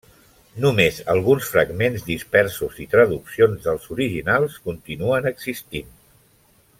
Només 0.63 0.95
alguns 1.13 1.49
fragments 1.49 2.07
dispersos 2.07 2.79
i 2.85 2.89
traduccions 2.95 3.67
dels 3.69 3.85
originals 3.99 4.57
continuen 4.71 5.29
existint. 5.35 5.93